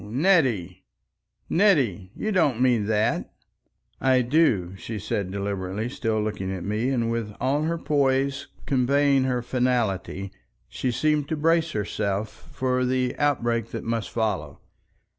[0.03, 0.83] Nettie!
[1.47, 2.11] Nettie!
[2.15, 3.31] You don't mean that!"
[3.99, 9.25] "I do," she said deliberately, still looking at me, and with all her pose conveying
[9.25, 10.31] her finality.
[10.67, 14.61] She seemed to brace herself for the outbreak that must follow.